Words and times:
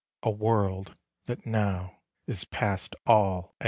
\ 0.21 0.23
world 0.25 0.95
that 1.27 1.45
now 1.45 1.99
is 2.25 2.43
past 2.45 2.95
all 3.05 3.49
,i.'> 3.49 3.57